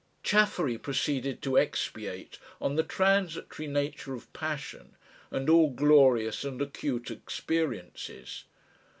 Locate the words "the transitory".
2.75-3.67